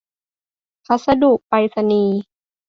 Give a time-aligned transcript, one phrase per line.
[0.85, 2.19] พัสดุไปรษณีย์